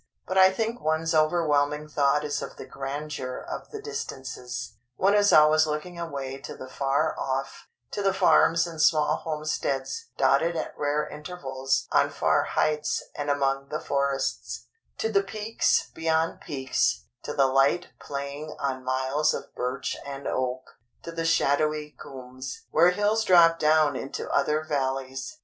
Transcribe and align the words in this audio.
But 0.25 0.35
I 0.35 0.51
think 0.51 0.81
one's 0.81 1.13
overwhelming 1.13 1.87
thought 1.87 2.23
is 2.23 2.41
of 2.41 2.55
the 2.57 2.65
grandeur 2.65 3.37
of 3.37 3.69
the 3.69 3.79
distances. 3.79 4.77
One 4.95 5.13
is 5.13 5.31
always 5.31 5.67
looking 5.67 5.99
away 5.99 6.39
to 6.39 6.57
the 6.57 6.67
far 6.67 7.15
off, 7.19 7.67
to 7.91 8.01
the 8.01 8.11
farms 8.11 8.65
and 8.65 8.81
small 8.81 9.17
homesteads 9.17 10.07
dotted 10.17 10.55
at 10.55 10.75
rare 10.75 11.07
intervals 11.07 11.87
on 11.91 12.09
far 12.09 12.45
heights 12.45 13.03
and 13.13 13.29
among 13.29 13.67
the 13.69 13.79
forests; 13.79 14.65
to 14.97 15.11
the 15.11 15.21
peaks 15.21 15.91
beyond 15.93 16.41
peaks; 16.41 17.05
to 17.21 17.31
the 17.35 17.45
light 17.45 17.89
playing 17.99 18.55
on 18.59 18.83
miles 18.83 19.35
of 19.35 19.53
birch 19.53 19.95
and 20.03 20.27
oak; 20.27 20.63
to 21.03 21.11
the 21.11 21.25
shadowy 21.25 21.95
coombes 22.01 22.63
where 22.71 22.89
hills 22.89 23.23
drop 23.23 23.59
down 23.59 23.95
into 23.95 24.27
other 24.31 24.63
valleys. 24.63 25.37